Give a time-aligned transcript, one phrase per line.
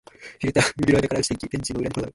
[0.17, 2.09] フィルターは指の間から落ちていき、ベンチの裏に転がる